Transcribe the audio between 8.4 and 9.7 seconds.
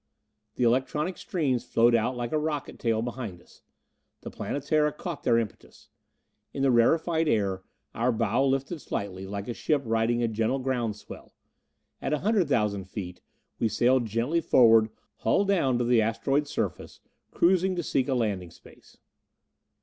lifted slightly, like a